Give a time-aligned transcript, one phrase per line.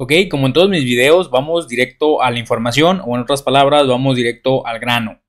[0.00, 3.88] Ok, como en todos mis videos, vamos directo a la información o en otras palabras,
[3.88, 5.20] vamos directo al grano.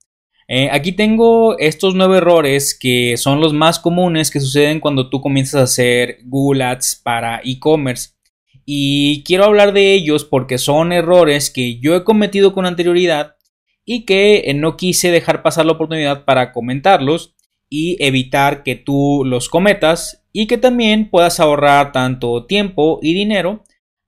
[0.47, 5.21] Eh, aquí tengo estos nueve errores que son los más comunes que suceden cuando tú
[5.21, 8.11] comienzas a hacer Google Ads para e-commerce.
[8.63, 13.37] Y quiero hablar de ellos porque son errores que yo he cometido con anterioridad
[13.85, 17.33] y que eh, no quise dejar pasar la oportunidad para comentarlos
[17.69, 23.63] y evitar que tú los cometas y que también puedas ahorrar tanto tiempo y dinero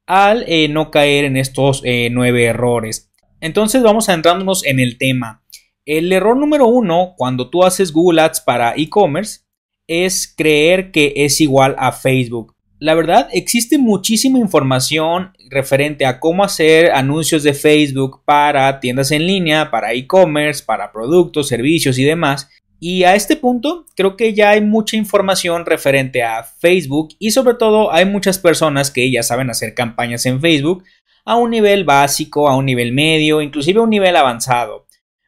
[0.07, 3.12] al eh, no caer en estos eh, nueve errores.
[3.39, 5.43] Entonces vamos a entrarnos en el tema.
[5.85, 9.41] El error número uno cuando tú haces Google Ads para e-commerce
[9.88, 12.55] es creer que es igual a Facebook.
[12.79, 19.27] La verdad, existe muchísima información referente a cómo hacer anuncios de Facebook para tiendas en
[19.27, 22.49] línea, para e-commerce, para productos, servicios y demás.
[22.84, 27.54] Y a este punto creo que ya hay mucha información referente a Facebook y sobre
[27.54, 30.84] todo hay muchas personas que ya saben hacer campañas en Facebook
[31.23, 34.87] a un nivel básico, a un nivel medio, inclusive a un nivel avanzado.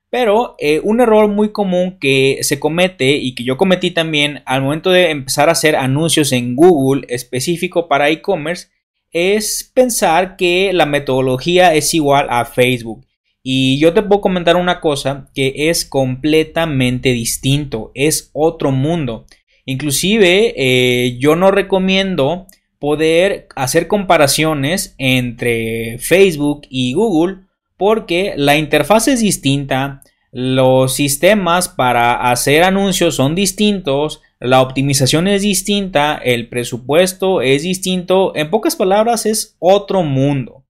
[0.09, 4.63] Pero eh, un error muy común que se comete y que yo cometí también al
[4.63, 8.69] momento de empezar a hacer anuncios en Google específico para e-commerce
[9.11, 13.05] es pensar que la metodología es igual a Facebook.
[13.45, 19.25] Y yo te puedo comentar una cosa que es completamente distinto, es otro mundo.
[19.65, 22.47] Inclusive eh, yo no recomiendo
[22.79, 27.39] poder hacer comparaciones entre Facebook y Google
[27.75, 35.41] porque la interfaz es distinta, los sistemas para hacer anuncios son distintos, la optimización es
[35.41, 40.62] distinta, el presupuesto es distinto, en pocas palabras es otro mundo.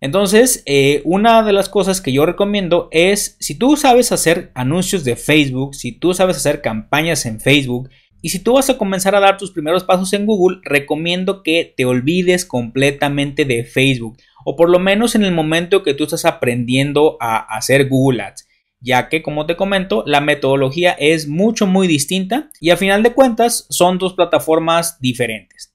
[0.00, 5.04] Entonces, eh, una de las cosas que yo recomiendo es, si tú sabes hacer anuncios
[5.04, 7.88] de Facebook, si tú sabes hacer campañas en Facebook,
[8.22, 11.74] y si tú vas a comenzar a dar tus primeros pasos en Google, recomiendo que
[11.76, 16.24] te olvides completamente de Facebook, o por lo menos en el momento que tú estás
[16.24, 18.48] aprendiendo a hacer Google Ads,
[18.80, 23.12] ya que, como te comento, la metodología es mucho, muy distinta, y a final de
[23.12, 25.65] cuentas son dos plataformas diferentes.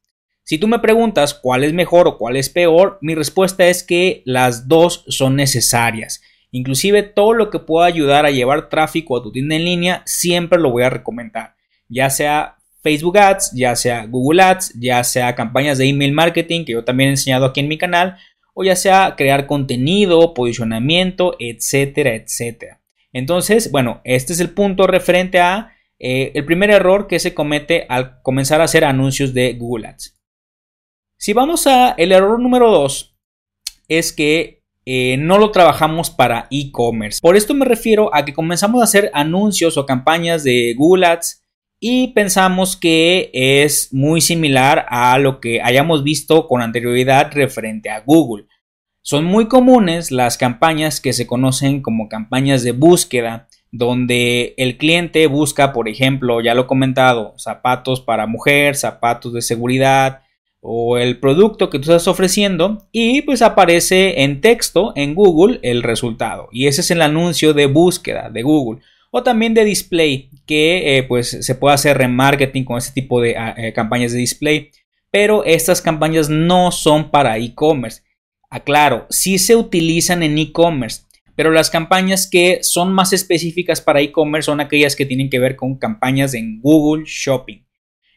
[0.51, 4.21] Si tú me preguntas cuál es mejor o cuál es peor, mi respuesta es que
[4.25, 6.21] las dos son necesarias.
[6.51, 10.59] Inclusive todo lo que pueda ayudar a llevar tráfico a tu tienda en línea, siempre
[10.59, 11.55] lo voy a recomendar.
[11.87, 16.73] Ya sea Facebook Ads, ya sea Google Ads, ya sea campañas de email marketing, que
[16.73, 18.17] yo también he enseñado aquí en mi canal,
[18.53, 22.81] o ya sea crear contenido, posicionamiento, etcétera, etcétera.
[23.13, 27.85] Entonces, bueno, este es el punto referente a eh, el primer error que se comete
[27.87, 30.20] al comenzar a hacer anuncios de Google Ads.
[31.23, 33.15] Si vamos a el error número 2,
[33.87, 37.19] es que eh, no lo trabajamos para e-commerce.
[37.21, 41.45] Por esto me refiero a que comenzamos a hacer anuncios o campañas de Google Ads
[41.79, 47.99] y pensamos que es muy similar a lo que hayamos visto con anterioridad referente a
[47.99, 48.47] Google.
[49.03, 55.27] Son muy comunes las campañas que se conocen como campañas de búsqueda, donde el cliente
[55.27, 60.23] busca, por ejemplo, ya lo he comentado, zapatos para mujer, zapatos de seguridad,
[60.61, 65.81] o el producto que tú estás ofreciendo y pues aparece en texto en Google el
[65.81, 66.49] resultado.
[66.51, 68.81] Y ese es el anuncio de búsqueda de Google.
[69.09, 73.35] O también de display que eh, pues se puede hacer remarketing con este tipo de
[73.35, 74.69] ah, eh, campañas de display.
[75.09, 78.03] Pero estas campañas no son para e-commerce.
[78.49, 84.45] Aclaro sí se utilizan en e-commerce pero las campañas que son más específicas para e-commerce
[84.45, 87.63] son aquellas que tienen que ver con campañas en Google Shopping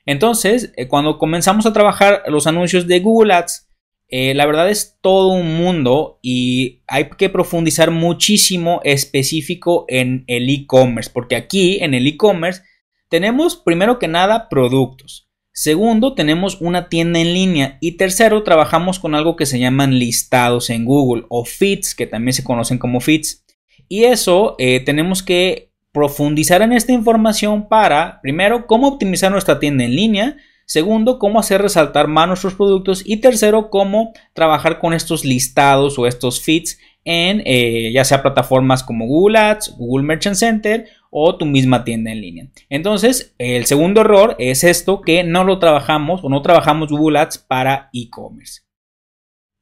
[0.07, 3.69] entonces, eh, cuando comenzamos a trabajar los anuncios de Google Ads,
[4.09, 10.49] eh, la verdad es todo un mundo y hay que profundizar muchísimo específico en el
[10.51, 12.63] e-commerce, porque aquí en el e-commerce
[13.09, 15.29] tenemos primero que nada productos.
[15.57, 17.79] Segundo, tenemos una tienda en línea.
[17.81, 22.33] Y tercero, trabajamos con algo que se llaman listados en Google o feeds, que también
[22.33, 23.45] se conocen como feeds.
[23.89, 29.85] Y eso eh, tenemos que profundizar en esta información para, primero, cómo optimizar nuestra tienda
[29.85, 35.25] en línea, segundo, cómo hacer resaltar más nuestros productos y tercero, cómo trabajar con estos
[35.25, 40.89] listados o estos feeds en eh, ya sea plataformas como Google Ads, Google Merchant Center
[41.11, 42.49] o tu misma tienda en línea.
[42.69, 47.39] Entonces, el segundo error es esto que no lo trabajamos o no trabajamos Google Ads
[47.39, 48.63] para e-commerce.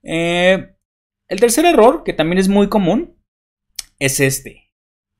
[0.03, 0.73] Eh,
[1.29, 3.17] el tercer error, que también es muy común,
[3.99, 4.62] es este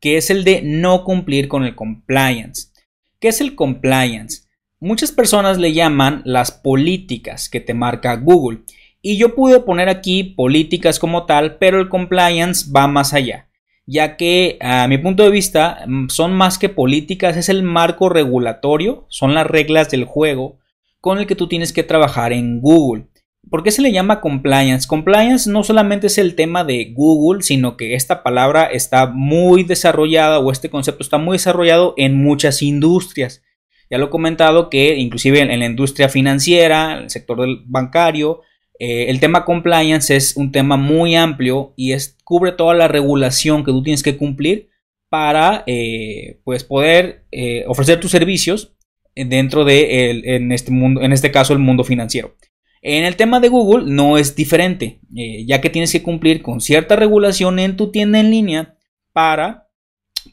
[0.03, 2.73] que es el de no cumplir con el compliance.
[3.21, 4.43] ¿Qué es el compliance?
[4.81, 8.63] Muchas personas le llaman las políticas que te marca Google.
[9.01, 13.49] Y yo pude poner aquí políticas como tal, pero el compliance va más allá,
[13.87, 18.09] ya que a mi punto de vista mm, son más que políticas, es el marco
[18.09, 20.59] regulatorio, son las reglas del juego
[21.01, 23.07] con el que tú tienes que trabajar en Google.
[23.51, 24.87] ¿Por qué se le llama compliance?
[24.87, 30.39] Compliance no solamente es el tema de Google, sino que esta palabra está muy desarrollada
[30.39, 33.43] o este concepto está muy desarrollado en muchas industrias.
[33.91, 38.41] Ya lo he comentado que inclusive en la industria financiera, en el sector del bancario,
[38.79, 41.93] eh, el tema compliance es un tema muy amplio y
[42.25, 44.71] cubre toda la regulación que tú tienes que cumplir
[45.09, 48.75] para eh, pues poder eh, ofrecer tus servicios
[49.15, 52.35] dentro de en este mundo, en este caso el mundo financiero.
[52.83, 56.97] En el tema de Google no es diferente, ya que tienes que cumplir con cierta
[56.97, 58.77] regulación en tu tienda en línea
[59.13, 59.69] para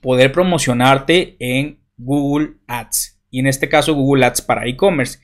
[0.01, 5.19] poder promocionarte en Google Ads y en este caso Google Ads para e-commerce.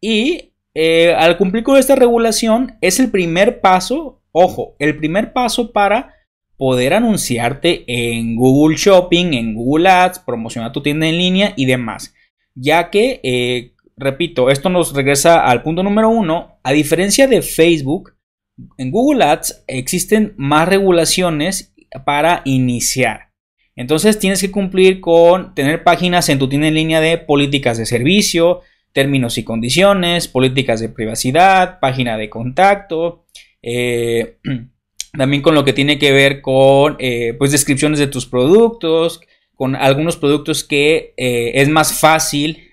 [0.00, 5.72] Y eh, al cumplir con esta regulación es el primer paso, ojo, el primer paso
[5.72, 6.14] para
[6.56, 12.14] poder anunciarte en Google Shopping, en Google Ads, promocionar tu tienda en línea y demás.
[12.54, 18.14] Ya que, eh, repito, esto nos regresa al punto número uno, a diferencia de Facebook,
[18.76, 21.72] en Google Ads existen más regulaciones
[22.04, 23.30] para iniciar.
[23.76, 27.86] Entonces tienes que cumplir con tener páginas en tu tienda en línea de políticas de
[27.86, 28.60] servicio,
[28.92, 33.24] términos y condiciones, políticas de privacidad, página de contacto,
[33.62, 34.36] eh,
[35.16, 39.20] también con lo que tiene que ver con eh, pues descripciones de tus productos,
[39.54, 42.69] con algunos productos que eh, es más fácil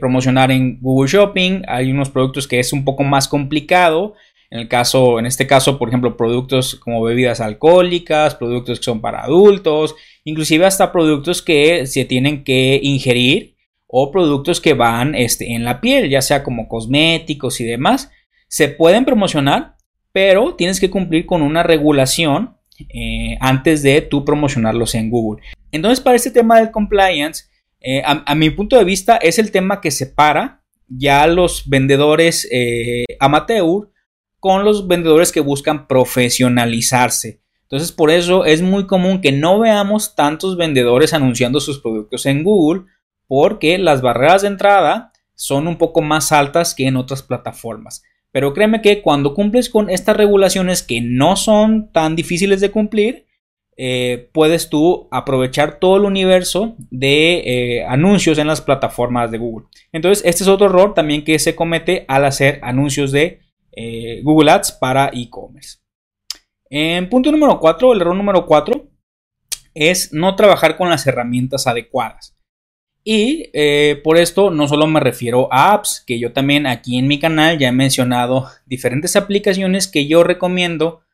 [0.00, 4.14] promocionar en Google Shopping, hay unos productos que es un poco más complicado.
[4.50, 9.00] En el caso, en este caso, por ejemplo, productos como bebidas alcohólicas, productos que son
[9.00, 15.52] para adultos, inclusive hasta productos que se tienen que ingerir o productos que van este,
[15.52, 18.10] en la piel, ya sea como cosméticos y demás,
[18.48, 19.76] se pueden promocionar,
[20.12, 22.56] pero tienes que cumplir con una regulación
[22.92, 25.42] eh, antes de tú promocionarlos en Google.
[25.72, 27.44] Entonces, para este tema del compliance,
[27.80, 33.04] eh, a, mi punto de vista, es el tema que separa ya los vendedores eh,
[33.20, 33.90] amateur
[34.38, 37.42] con los vendedores que buscan profesionalizarse.
[37.62, 42.44] Entonces, por eso es muy común que no veamos tantos vendedores anunciando sus productos en
[42.44, 42.84] Google,
[43.26, 48.02] porque las barreras de entrada son un poco más altas que en otras plataformas.
[48.30, 53.25] Pero créeme que cuando cumples con estas regulaciones que no son tan difíciles de cumplir,
[53.78, 57.42] eh, puedes tú aprovechar todo el universo de
[57.80, 59.66] eh, anuncios en las plataformas de Google.
[59.92, 63.40] Entonces, este es otro error también que se comete al hacer anuncios de
[63.72, 65.80] eh, Google Ads para e-commerce.
[66.70, 68.88] En punto número 4, el error número 4
[69.74, 72.34] es no trabajar con las herramientas adecuadas.
[73.04, 73.52] Y
[74.02, 77.56] por esto no solo me refiero a apps, que yo también aquí en mi canal
[77.56, 81.05] ya he mencionado diferentes aplicaciones que yo recomiendo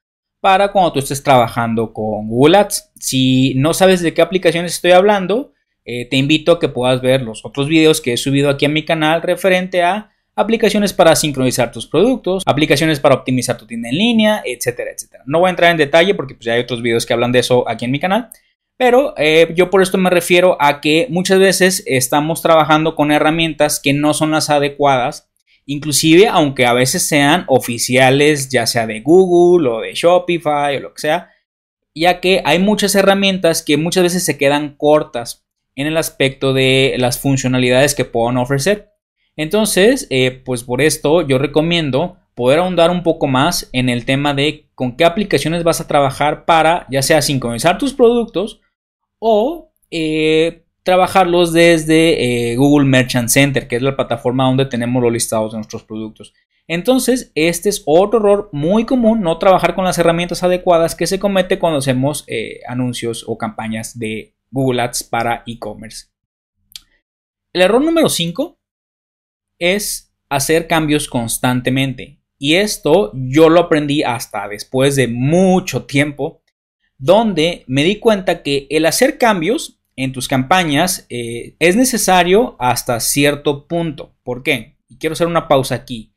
[0.42, 2.90] para cuando tú estés trabajando con Google Ads.
[2.98, 5.52] Si no sabes de qué aplicaciones estoy hablando,
[5.84, 8.72] eh, te invito a que puedas ver los otros videos que he subido aquí en
[8.72, 13.96] mi canal referente a aplicaciones para sincronizar tus productos, aplicaciones para optimizar tu tienda en
[13.96, 15.22] línea, etcétera, etcétera.
[15.26, 17.38] No voy a entrar en detalle porque pues, ya hay otros videos que hablan de
[17.38, 18.30] eso aquí en mi canal,
[18.76, 23.78] pero eh, yo por esto me refiero a que muchas veces estamos trabajando con herramientas
[23.78, 25.30] que no son las adecuadas,
[25.66, 30.94] inclusive aunque a veces sean oficiales, ya sea de Google o de Shopify o lo
[30.94, 31.30] que sea,
[31.94, 35.44] ya que hay muchas herramientas que muchas veces se quedan cortas
[35.74, 38.90] en el aspecto de las funcionalidades que puedan ofrecer.
[39.36, 44.34] Entonces, eh, pues por esto yo recomiendo poder ahondar un poco más en el tema
[44.34, 48.60] de con qué aplicaciones vas a trabajar para ya sea sincronizar tus productos
[49.18, 55.12] o eh, trabajarlos desde eh, Google Merchant Center, que es la plataforma donde tenemos los
[55.12, 56.32] listados de nuestros productos.
[56.68, 61.18] Entonces, este es otro error muy común, no trabajar con las herramientas adecuadas que se
[61.18, 62.24] comete cuando hacemos
[62.66, 66.06] anuncios o campañas de Google Ads para e-commerce.
[67.52, 68.58] El error número 5
[69.58, 72.18] es hacer cambios constantemente.
[72.38, 76.42] Y esto yo lo aprendí hasta después de mucho tiempo,
[76.98, 83.00] donde me di cuenta que el hacer cambios en tus campañas eh, es necesario hasta
[83.00, 84.14] cierto punto.
[84.22, 84.76] ¿Por qué?
[84.88, 86.14] Y quiero hacer una pausa aquí.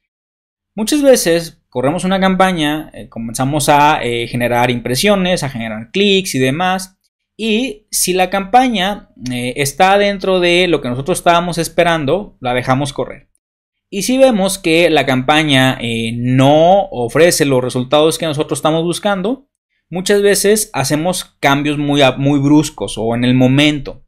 [0.76, 6.40] Muchas veces corremos una campaña, eh, comenzamos a eh, generar impresiones, a generar clics y
[6.40, 6.98] demás.
[7.38, 13.28] Y si la campaña está dentro de lo que nosotros estábamos esperando, la dejamos correr.
[13.90, 15.78] Y si vemos que la campaña
[16.14, 19.50] no ofrece los resultados que nosotros estamos buscando,
[19.90, 24.04] muchas veces hacemos cambios muy, muy bruscos o en el momento.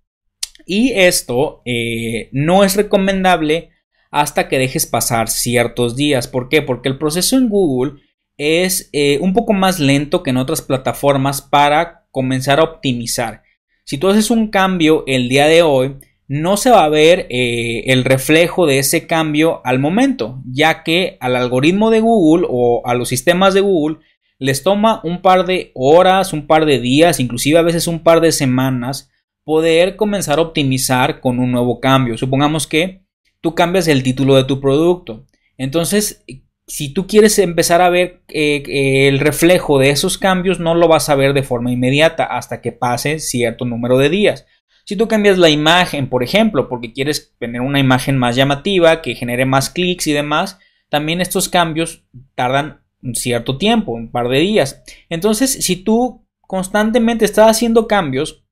[0.65, 3.69] Y esto eh, no es recomendable
[4.11, 6.27] hasta que dejes pasar ciertos días.
[6.27, 6.61] ¿Por qué?
[6.61, 8.01] Porque el proceso en Google
[8.37, 13.43] es eh, un poco más lento que en otras plataformas para comenzar a optimizar.
[13.83, 15.95] Si tú haces un cambio el día de hoy,
[16.27, 21.17] no se va a ver eh, el reflejo de ese cambio al momento, ya que
[21.21, 23.99] al algoritmo de Google o a los sistemas de Google
[24.39, 28.21] les toma un par de horas, un par de días, inclusive a veces un par
[28.21, 29.09] de semanas,
[29.43, 32.17] poder comenzar a optimizar con un nuevo cambio.
[32.17, 33.03] Supongamos que
[33.41, 35.25] tú cambias el título de tu producto.
[35.57, 36.23] Entonces,
[36.67, 41.09] si tú quieres empezar a ver eh, el reflejo de esos cambios, no lo vas
[41.09, 44.45] a ver de forma inmediata hasta que pase cierto número de días.
[44.83, 49.15] Si tú cambias la imagen, por ejemplo, porque quieres tener una imagen más llamativa, que
[49.15, 54.39] genere más clics y demás, también estos cambios tardan un cierto tiempo, un par de
[54.39, 54.83] días.
[55.09, 58.43] Entonces, si tú constantemente estás haciendo cambios,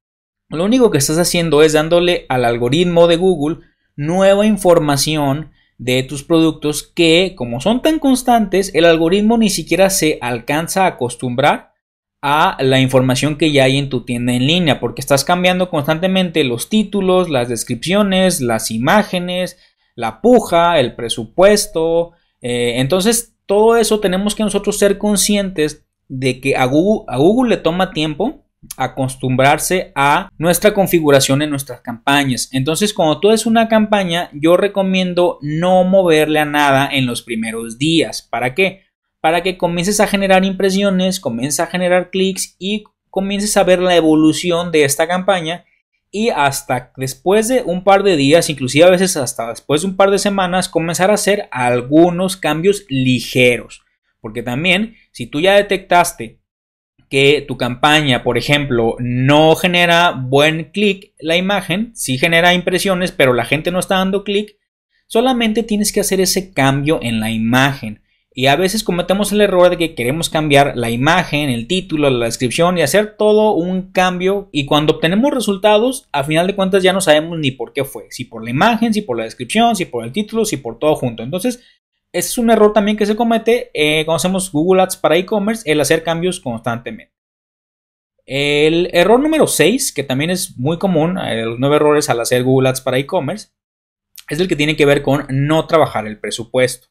[0.49, 3.57] lo único que estás haciendo es dándole al algoritmo de Google
[3.95, 10.19] nueva información de tus productos que, como son tan constantes, el algoritmo ni siquiera se
[10.21, 11.73] alcanza a acostumbrar
[12.21, 16.43] a la información que ya hay en tu tienda en línea, porque estás cambiando constantemente
[16.43, 19.57] los títulos, las descripciones, las imágenes,
[19.95, 22.13] la puja, el presupuesto.
[22.41, 27.91] Eh, entonces, todo eso tenemos que nosotros ser conscientes de que a Google, le toma
[27.91, 28.43] tiempo
[28.77, 32.49] acostumbrarse a nuestra configuración en nuestras campañas.
[32.51, 37.77] Entonces, cuando tú es una campaña, yo recomiendo no moverle a nada en los primeros
[37.77, 38.23] días.
[38.23, 38.85] ¿Para qué?
[39.25, 43.95] para que comiences a generar impresiones, comiences a generar clics y comiences a ver la
[43.95, 45.65] evolución de esta campaña
[46.15, 49.97] y hasta después de un par de días, inclusive a veces hasta después de un
[49.97, 53.83] par de semanas, comenzar a hacer algunos cambios ligeros.
[54.21, 56.39] Porque también, si tú ya detectaste
[57.09, 63.33] que tu campaña, por ejemplo, no genera buen clic la imagen, sí genera impresiones, pero
[63.33, 64.55] la gente no está dando clic,
[65.07, 68.03] solamente tienes que hacer ese cambio en la imagen.
[68.37, 72.25] Y a veces cometemos el error de que queremos cambiar la imagen, el título, la
[72.25, 74.49] descripción y hacer todo un cambio.
[74.51, 78.07] Y cuando obtenemos resultados, a final de cuentas ya no sabemos ni por qué fue.
[78.09, 80.97] Si por la imagen, si por la descripción, si por el título, si por todo
[80.97, 81.23] junto.
[81.23, 81.63] Entonces,
[82.11, 85.71] ese es un error también que se comete eh, cuando hacemos Google Ads para e-commerce,
[85.71, 87.13] el hacer cambios constantemente.
[88.25, 92.43] El error número 6, que también es muy común, eh, los nueve errores al hacer
[92.43, 93.51] Google Ads para e-commerce,
[94.27, 96.89] es el que tiene que ver con no trabajar el presupuesto.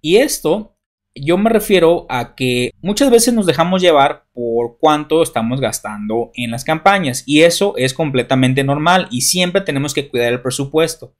[0.00, 0.76] Y esto
[1.14, 6.50] yo me refiero a que muchas veces nos dejamos llevar por cuánto estamos gastando en
[6.50, 11.16] las campañas y eso es completamente normal y siempre tenemos que cuidar el presupuesto.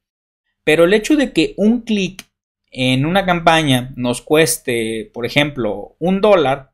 [0.64, 2.24] Pero el hecho de que un clic
[2.70, 6.72] en una campaña nos cueste, por ejemplo, un dólar,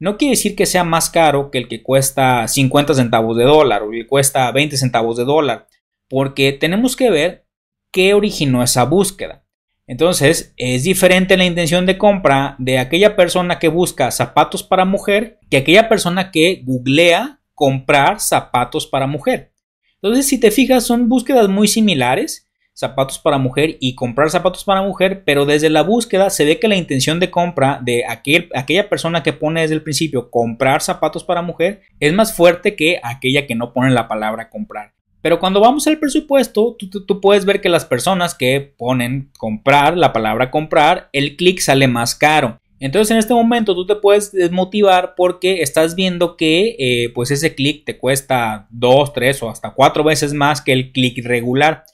[0.00, 3.82] no quiere decir que sea más caro que el que cuesta 50 centavos de dólar
[3.82, 5.66] o el que cuesta 20 centavos de dólar,
[6.08, 7.46] porque tenemos que ver
[7.92, 9.43] qué originó esa búsqueda.
[9.86, 15.38] Entonces, es diferente la intención de compra de aquella persona que busca zapatos para mujer
[15.50, 19.52] que aquella persona que googlea comprar zapatos para mujer.
[20.00, 24.82] Entonces, si te fijas, son búsquedas muy similares, zapatos para mujer y comprar zapatos para
[24.82, 29.22] mujer, pero desde la búsqueda se ve que la intención de compra de aquella persona
[29.22, 33.54] que pone desde el principio comprar zapatos para mujer es más fuerte que aquella que
[33.54, 34.94] no pone la palabra comprar.
[35.24, 36.76] Pero cuando vamos al presupuesto,
[37.06, 41.88] tú, puedes ver que las personas que ponen comprar, la palabra comprar, el clic sale
[41.88, 42.60] más caro.
[42.78, 47.54] Entonces en este momento tú te puedes desmotivar porque estás viendo que eh, pues ese
[47.54, 51.84] clic te cuesta 2, 3 o hasta 4 veces más que el clic regular.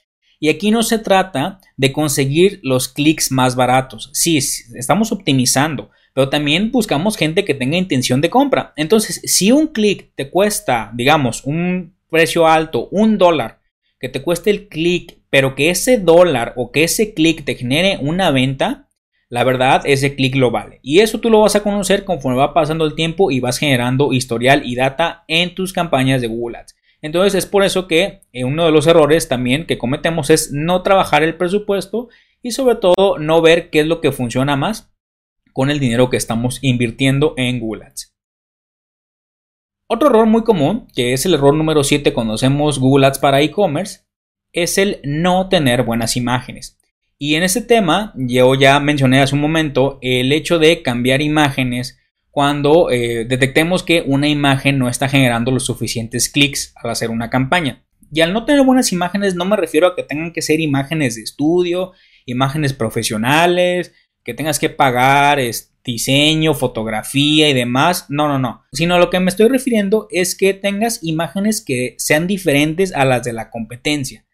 [0.41, 4.09] Y aquí no se trata de conseguir los clics más baratos.
[4.11, 8.73] Sí, estamos optimizando, pero también buscamos gente que tenga intención de compra.
[8.75, 13.61] Entonces, si un clic te cuesta, digamos, un precio alto, un dólar,
[13.99, 17.97] que te cueste el clic, pero que ese dólar o que ese clic te genere
[18.01, 18.89] una venta,
[19.29, 20.79] la verdad, ese clic lo vale.
[20.83, 24.11] Y eso tú lo vas a conocer conforme va pasando el tiempo y vas generando
[24.11, 26.75] historial y data en tus campañas de Google Ads.
[27.01, 30.83] Entonces es por eso que eh, uno de los errores también que cometemos es no
[30.83, 32.09] trabajar el presupuesto
[32.43, 34.91] y sobre todo no ver qué es lo que funciona más
[35.53, 38.10] con el dinero que estamos invirtiendo en Google Ads.
[39.93, 43.41] Otro error muy común, que es el error número 7 cuando hacemos Google Ads para
[43.41, 44.05] e-commerce,
[44.53, 46.79] es el no tener buenas imágenes.
[47.17, 51.99] Y en este tema, yo ya mencioné hace un momento el hecho de cambiar imágenes
[52.29, 57.29] cuando eh, detectemos que una imagen no está generando los suficientes clics al hacer una
[57.29, 57.83] campaña.
[58.13, 61.15] Y al no tener buenas imágenes no me refiero a que tengan que ser imágenes
[61.15, 61.91] de estudio,
[62.25, 63.91] imágenes profesionales,
[64.23, 65.37] que tengas que pagar
[65.83, 68.05] diseño, fotografía y demás.
[68.09, 68.63] No, no, no.
[68.71, 73.23] Sino lo que me estoy refiriendo es que tengas imágenes que sean diferentes a las
[73.23, 74.25] de la competencia.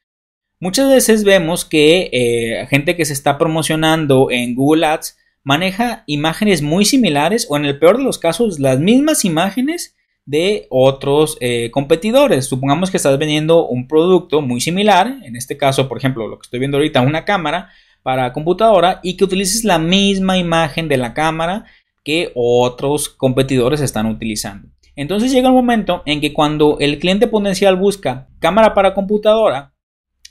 [0.60, 6.62] Muchas veces vemos que eh, gente que se está promocionando en Google Ads maneja imágenes
[6.62, 11.72] muy similares o en el peor de los casos las mismas imágenes de otros eh,
[11.72, 12.46] competidores.
[12.46, 16.46] Supongamos que estás vendiendo un producto muy similar, en este caso, por ejemplo, lo que
[16.46, 17.70] estoy viendo ahorita, una cámara
[18.08, 21.66] para computadora y que utilices la misma imagen de la cámara
[22.06, 24.70] que otros competidores están utilizando.
[24.96, 29.74] Entonces llega un momento en que cuando el cliente potencial busca cámara para computadora,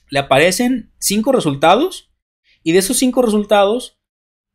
[0.08, 2.10] le aparecen cinco resultados
[2.62, 3.98] y de esos cinco resultados,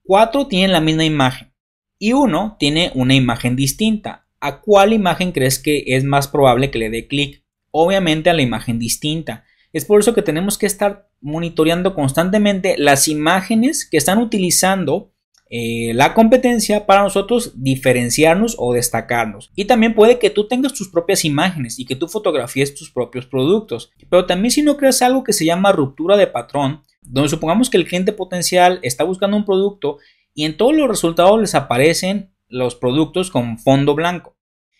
[0.02, 1.54] cuatro tienen la misma imagen
[2.00, 4.26] y uno tiene una imagen distinta.
[4.40, 7.44] ¿A cuál imagen crees que es más probable que le dé clic?
[7.70, 9.46] Obviamente a la imagen distinta.
[9.74, 15.12] Es por eso que tenemos que estar monitoreando constantemente las imágenes que están utilizando
[15.54, 19.52] eh, la competencia para nosotros diferenciarnos o destacarnos.
[19.54, 23.26] Y también puede que tú tengas tus propias imágenes y que tú fotografíes tus propios
[23.26, 23.92] productos.
[24.10, 27.76] Pero también si no creas algo que se llama ruptura de patrón, donde supongamos que
[27.76, 29.98] el cliente potencial está buscando un producto
[30.34, 34.38] y en todos los resultados les aparecen los productos con fondo blanco.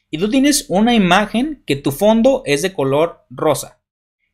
[0.10, 3.81] Y tú tienes una imagen que tu fondo es de color rosa.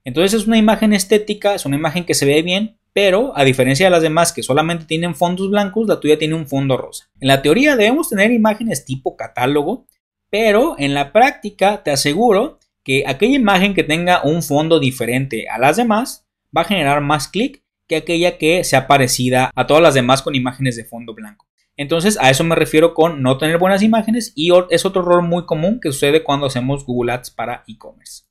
[0.08, 3.88] Entonces es una imagen estética, es una imagen que se ve bien, pero a diferencia
[3.88, 7.10] de las demás que solamente tienen fondos blancos, la tuya tiene un fondo rosa.
[7.20, 9.86] En la teoría debemos tener imágenes tipo catálogo,
[10.30, 15.60] pero en la práctica te aseguro que aquella imagen que tenga un fondo diferente a
[15.60, 19.94] las demás va a generar más clic que aquella que sea parecida a todas las
[19.94, 21.48] demás con imágenes de fondo blanco.
[21.76, 25.46] Entonces a eso me refiero con no tener buenas imágenes y es otro error muy
[25.46, 28.27] común que sucede cuando hacemos Google Ads para e-commerce.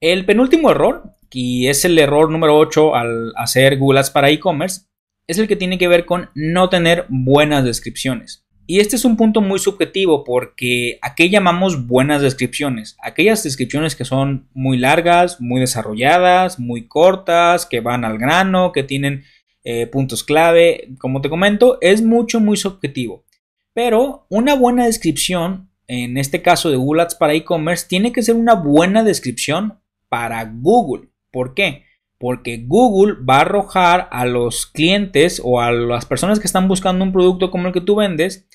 [0.00, 4.86] El penúltimo error y es el error número 8 al hacer Google para e-commerce,
[5.26, 8.46] es el que tiene que ver con no tener buenas descripciones.
[8.66, 12.96] Y este es un punto muy subjetivo porque ¿a qué llamamos buenas descripciones?
[13.02, 18.82] Aquellas descripciones que son muy largas, muy desarrolladas, muy cortas, que van al grano, que
[18.82, 19.24] tienen
[19.62, 23.24] eh, puntos clave, como te comento, es mucho, muy subjetivo.
[23.72, 28.54] Pero una buena descripción, en este caso de Google para e-commerce, tiene que ser una
[28.54, 31.08] buena descripción para Google.
[31.30, 31.84] ¿Por qué?
[32.18, 37.04] Porque Google va a arrojar a los clientes o a las personas que están buscando
[37.04, 38.48] un producto como el que tú vendes,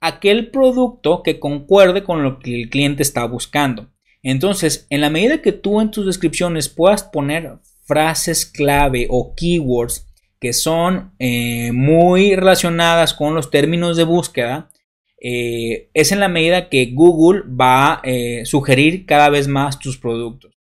[0.00, 3.90] aquel producto que concuerde con lo que el cliente está buscando.
[4.22, 10.06] Entonces, en la medida que tú en tus descripciones puedas poner frases clave o keywords
[10.40, 14.70] que son eh, muy relacionadas con los términos de búsqueda,
[15.18, 19.96] eh, es en la medida que Google va a eh, sugerir cada vez más tus
[19.96, 20.53] productos.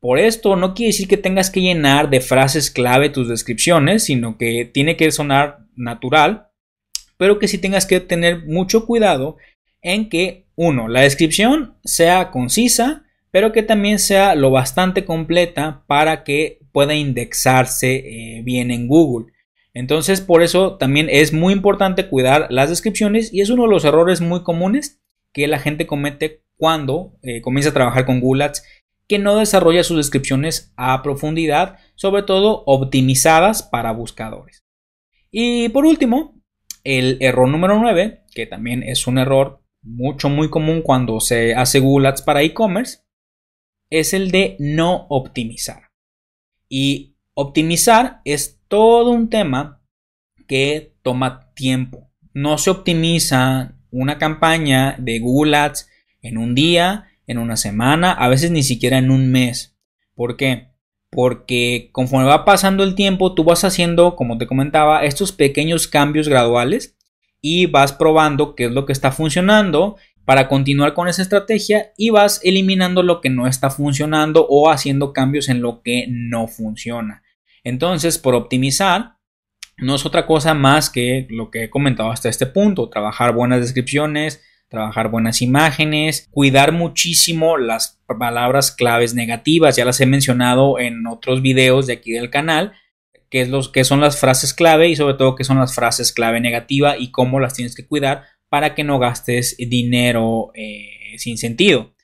[0.00, 4.38] Por esto no quiere decir que tengas que llenar de frases clave tus descripciones, sino
[4.38, 6.48] que tiene que sonar natural,
[7.16, 9.36] pero que sí tengas que tener mucho cuidado
[9.82, 16.24] en que, uno, la descripción sea concisa, pero que también sea lo bastante completa para
[16.24, 19.32] que pueda indexarse eh, bien en Google.
[19.74, 23.84] Entonces, por eso también es muy importante cuidar las descripciones y es uno de los
[23.84, 25.00] errores muy comunes
[25.32, 28.62] que la gente comete cuando eh, comienza a trabajar con Google Ads
[29.08, 34.64] que no desarrolla sus descripciones a profundidad, sobre todo optimizadas para buscadores.
[35.30, 36.40] Y por último,
[36.84, 41.80] el error número 9, que también es un error mucho muy común cuando se hace
[41.80, 43.00] Google Ads para e-commerce,
[43.90, 45.90] es el de no optimizar.
[46.68, 49.82] Y optimizar es todo un tema
[50.46, 52.10] que toma tiempo.
[52.34, 55.88] No se optimiza una campaña de Google Ads
[56.20, 59.76] en un día en una semana, a veces ni siquiera en un mes.
[60.14, 60.72] ¿Por qué?
[61.10, 66.28] Porque conforme va pasando el tiempo, tú vas haciendo, como te comentaba, estos pequeños cambios
[66.28, 66.96] graduales
[67.40, 72.10] y vas probando qué es lo que está funcionando para continuar con esa estrategia y
[72.10, 77.22] vas eliminando lo que no está funcionando o haciendo cambios en lo que no funciona.
[77.62, 79.18] Entonces, por optimizar,
[79.78, 83.60] no es otra cosa más que lo que he comentado hasta este punto, trabajar buenas
[83.60, 91.06] descripciones, trabajar buenas imágenes, cuidar muchísimo las palabras claves negativas, ya las he mencionado en
[91.06, 92.72] otros videos de aquí del canal,
[93.30, 96.12] que es los que son las frases clave y sobre todo qué son las frases
[96.12, 101.36] clave negativa y cómo las tienes que cuidar para que no gastes dinero eh, sin
[101.38, 101.94] sentido.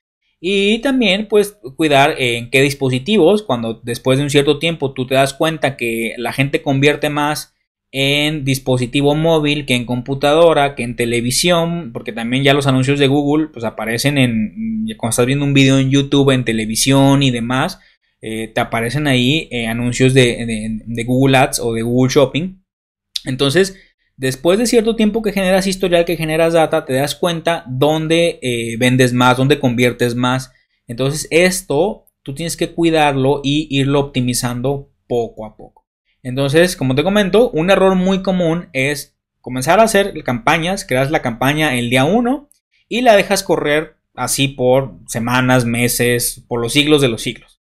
[0.40, 5.14] Y también pues cuidar en qué dispositivos, cuando después de un cierto tiempo tú te
[5.14, 7.53] das cuenta que la gente convierte más
[7.96, 13.06] en dispositivo móvil que en computadora, que en televisión, porque también ya los anuncios de
[13.06, 17.78] Google pues aparecen en, cuando estás viendo un video en YouTube, en televisión y demás,
[18.20, 22.64] eh, te aparecen ahí eh, anuncios de, Google Ads o de Google Shopping.
[23.26, 23.76] Entonces,
[24.16, 28.76] después de cierto tiempo que generas historial, que generas data, te das cuenta dónde eh,
[28.76, 30.50] vendes más, dónde conviertes más.
[30.88, 35.83] Entonces, esto tú tienes que cuidarlo y irlo optimizando poco a poco.
[36.24, 41.20] Entonces, como te comento, un error muy común es comenzar a hacer campañas, creas la
[41.20, 42.48] campaña el día 1
[42.88, 47.60] y la dejas correr así por semanas, meses, por los siglos de los siglos.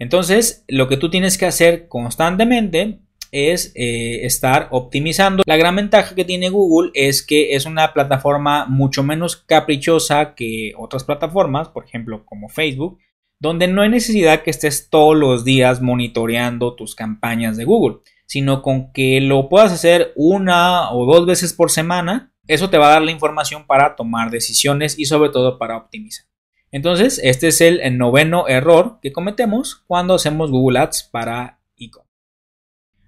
[0.00, 2.98] Entonces, lo que tú tienes que hacer constantemente
[3.30, 5.44] es eh, estar optimizando.
[5.46, 10.72] La gran ventaja que tiene Google es que es una plataforma mucho menos caprichosa que
[10.76, 12.98] otras plataformas, por ejemplo como Facebook,
[13.42, 18.62] donde no hay necesidad que estés todos los días monitoreando tus campañas de Google, sino
[18.62, 22.92] con que lo puedas hacer una o dos veces por semana, eso te va a
[22.92, 26.24] dar la información para tomar decisiones y sobre todo para optimizar.
[26.70, 32.12] Entonces, este es el noveno error que cometemos cuando hacemos Google Ads para e-commerce.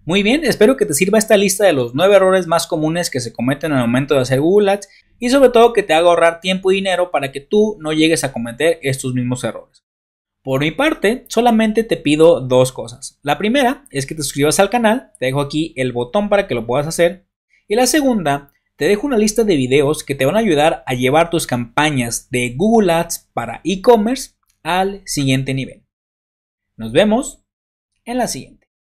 [0.04, 3.20] Muy bien, espero que te sirva esta lista de los 9 errores más comunes que
[3.20, 4.88] se cometen al momento de hacer Google Ads
[5.20, 8.24] y sobre todo que te haga ahorrar tiempo y dinero para que tú no llegues
[8.24, 9.83] a cometer estos mismos errores.
[10.44, 13.18] Por mi parte, solamente te pido dos cosas.
[13.22, 16.54] La primera es que te suscribas al canal, te dejo aquí el botón para que
[16.54, 17.26] lo puedas hacer.
[17.66, 20.92] Y la segunda, te dejo una lista de videos que te van a ayudar a
[20.92, 25.86] llevar tus campañas de Google Ads para e-commerce al siguiente nivel.
[26.76, 27.42] Nos vemos
[28.04, 28.63] en la siguiente.